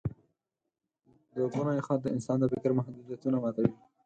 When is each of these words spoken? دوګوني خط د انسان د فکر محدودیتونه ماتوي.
دوګوني 1.33 1.81
خط 1.85 1.99
د 2.03 2.07
انسان 2.15 2.37
د 2.39 2.45
فکر 2.53 2.71
محدودیتونه 2.77 3.37
ماتوي. 3.43 3.73